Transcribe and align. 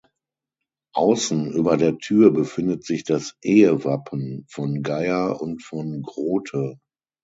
Außen 0.95 1.51
über 1.51 1.77
der 1.77 1.99
Tür 1.99 2.31
befindet 2.33 2.83
sich 2.83 3.03
das 3.03 3.35
Ehewappen 3.43 4.45
von 4.49 4.81
Geyr 4.81 5.39
und 5.39 5.61
von 5.61 6.01
Groote. 6.01 6.79